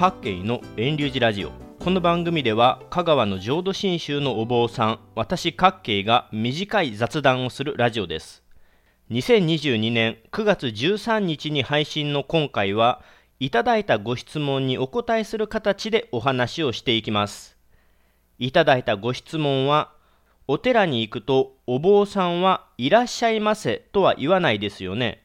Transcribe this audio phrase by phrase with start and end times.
[0.00, 1.50] 各県の遠流寺ラジオ。
[1.78, 8.42] この番組では香川の浄土真宗のお坊さん私各慶が短い雑談をするラジオです。
[9.10, 13.02] 2022年9月13日に配信の今回は
[13.40, 17.58] いただいたご質問にお答えする形でお話をしていきます。
[18.38, 19.92] いただいたご質問は
[20.48, 25.22] お寺に行くとお坊さんはいらっしゃいませとは言わないですよね。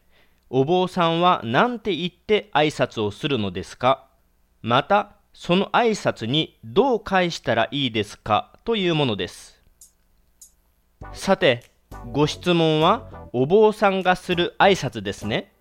[0.50, 4.02] お坊さんは何て言って挨拶をするのですか？
[4.66, 9.62] またその挨拶にどう返したらいいですかというものです。
[11.14, 11.66] さて
[12.12, 15.52] ご質問はお坊さんがする挨拶ですね。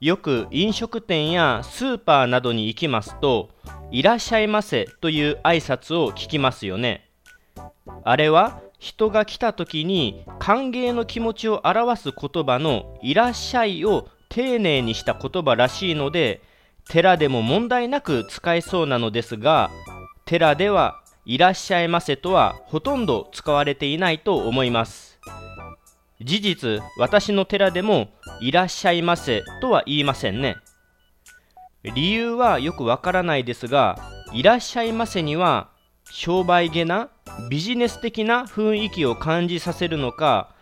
[0.00, 3.50] よく飲食店やスーパーなどに行きますと
[3.90, 7.08] いらっしゃいませという挨拶を聞きますよね。
[8.04, 16.48] あれは人が来た時に歓迎の気持ちを表す言葉のいらっしゃいを丁寧にした言葉らしいので
[16.88, 19.70] 寺でも問題なく使えそうなのですが
[20.24, 25.20] 寺ではいらっしゃいませとはほとんど使われていないと思います。
[26.22, 30.56] 事実私の寺でもいらっしゃいませとは言いませんね。
[31.82, 33.98] 理由はよくわからないですが
[34.32, 35.70] いらっしゃいませには
[36.10, 37.08] 商売げな
[37.48, 40.54] ビジネス的な雰囲気を感じさせるのか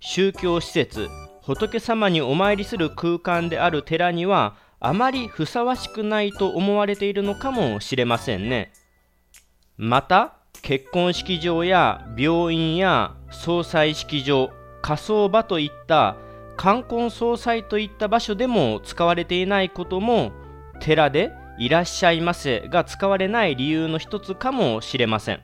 [0.00, 1.08] 宗教施設
[1.42, 8.72] 仏様にお参りする空間である寺にはあまりふさわしくないと思われているのかもしれませんね。
[9.76, 14.50] また結婚式場や病院や総裁式場
[14.82, 16.16] 火葬場といった
[16.56, 20.32] 冠婚葬祭といった場所でも使われていないことも
[20.80, 25.40] 寺でいらっしゃいませが使われない理由の一つかもしれません。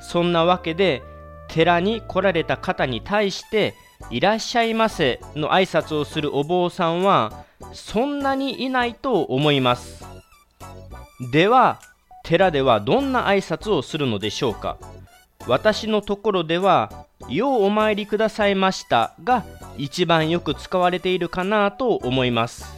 [0.00, 1.02] そんなわけで
[1.48, 3.74] 寺に来られた方に対して
[4.10, 10.04] いらっしゃいませの挨拶をするお坊さんはそんなにいないと思います。
[11.32, 11.80] では
[12.24, 14.78] 寺ではどんな挨拶をするのでしょうか。
[15.46, 19.44] 私のところでは「ようお参りくださいました」が
[19.76, 22.74] 一番よく使われているかなと思います。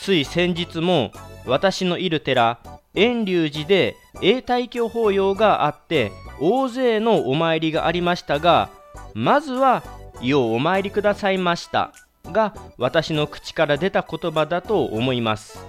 [0.00, 1.10] つい先日も
[1.46, 2.58] 私のいる寺
[2.94, 8.70] 遠隆寺で永代教法要があって大勢のお参りがありましたが
[9.14, 9.82] まずは
[10.20, 11.92] 「ようお参りくださいました」
[12.24, 15.64] が私の口から出た言葉だと思います。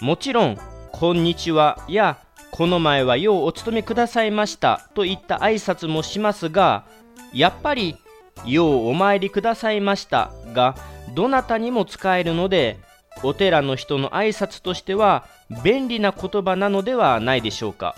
[0.00, 0.58] もちろん
[0.92, 2.18] 「こんにちは」や
[2.50, 6.84] 「この前はようお勤めくださいました」といった挨拶もしますが
[7.32, 7.96] やっぱり
[8.46, 10.74] 「ようお参りくださいました」が
[11.14, 12.78] どなたにも使えるので
[13.22, 15.24] お寺の人の挨拶としては
[15.64, 17.94] 便利な言葉なのではないでしょうか。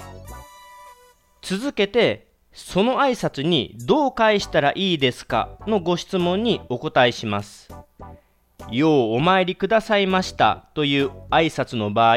[1.42, 5.50] 続けてその挨拶にどう返したらいいですか？
[5.66, 7.68] のご質問にお答えします。
[8.70, 10.66] ようお参りくださいました。
[10.74, 12.16] という挨拶の場合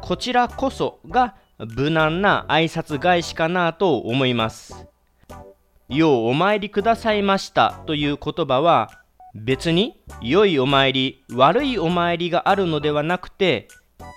[0.00, 4.86] こちらこそが無難な挨拶返しかなと思います。
[5.88, 7.82] ようお参りくださいました。
[7.86, 8.90] という言葉は
[9.34, 13.68] 別に良いお参り悪いお参りがあるのではなくて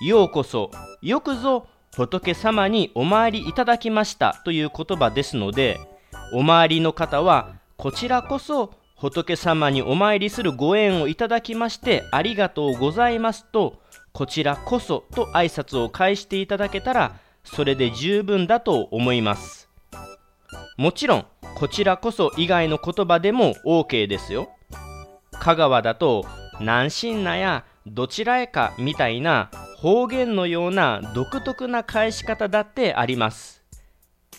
[0.01, 5.79] ようこそよくぞ仏様にお参りいただきましたという言葉ですので
[6.33, 19.69] お参りの方はこちらこそ仏様にお参りするご縁をいただきましてありがとうございますとこちらこそと挨拶を返していただけたらそれで十分だと思います。
[20.77, 21.25] もちろん
[21.55, 24.49] こちらこそ以外の言葉でも OK ですよ。
[25.31, 26.25] 香川だと
[26.59, 29.51] 南信なやどちらへかみたいな
[29.85, 33.61] 方言のような独特な返し方だってあります。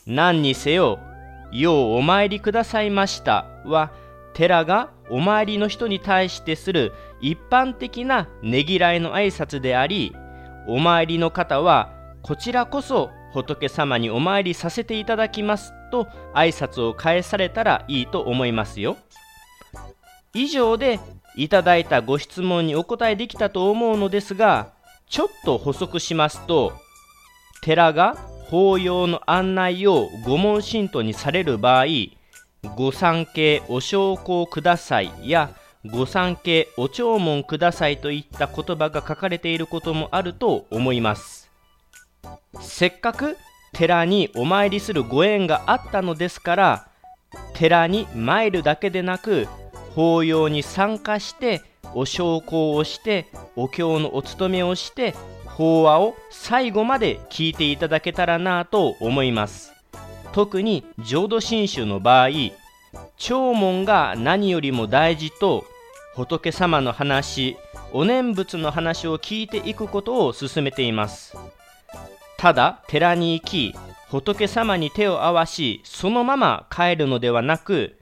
[0.04, 0.98] 何にせよ
[1.54, 3.92] 「ようお参りくださいました」は
[4.34, 10.16] 寺がお参りの人に対してする一般的なねぎらいの挨拶であり
[10.66, 11.92] お参りの方は
[12.22, 18.96] こちらこそ仏様にお参りさせていただきますと挨拶を返されたらいいと思いますよ。
[20.34, 20.98] 以上で
[21.36, 24.74] いただいたご質問にお答えできたと思うのですが
[25.08, 26.72] ちょっと補足しますと
[27.62, 28.16] 寺が
[28.50, 31.86] 法要の案内を御門信徒にされる場合
[32.76, 35.50] 御参詣お焼香くださいや
[35.84, 41.50] 御参詣お弔問くださいといった言葉が書かれていることもあると思います。
[42.60, 43.36] せっかく
[43.72, 46.88] 寺にお参りするご縁があったのですから
[47.54, 49.46] 寺に参るだけでなく
[49.94, 51.62] 法要に参加して
[51.96, 53.26] お焼香をして
[53.56, 55.14] お経のお勤めをして
[55.46, 59.72] 法話を最後まで聞いていただけたらなと思います。
[60.32, 62.28] 特に浄土真宗の場合
[63.16, 65.64] 弔問が何よりも大事と
[66.14, 67.56] 仏様の話
[67.94, 71.34] お念仏の話を聞いていくことを勧めています。
[72.36, 73.74] ただ寺に行き
[74.10, 77.96] 仏様に手を合わしそのまま帰るのではなく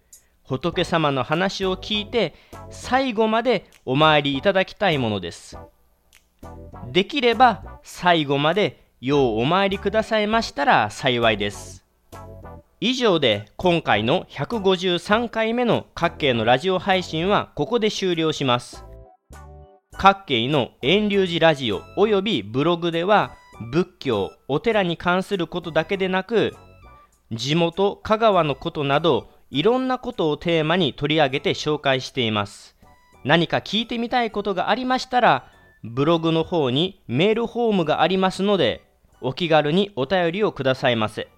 [0.44, 2.35] 仏様の話を聞いて
[2.70, 5.58] 最後までお参りいただきたいものです。
[6.93, 11.85] できれば最後までようお参りくださいましたら幸いです。
[12.81, 18.85] 以上で今回の153回目の各系のラジオ配信はここで終了します。
[19.96, 23.37] 各系の遠流寺ラジオおよびブログでは
[23.73, 26.55] 仏教お寺に関することだけでなく
[27.32, 32.74] 地元香川のことなどいろんなことをテーマに取り上げて紹介しています。
[33.22, 35.46] 何か聞いてみたいことがありましたら
[35.84, 38.82] ブログの方にメールフォームがありますので
[39.20, 41.28] お気軽にお便りをくださいませ。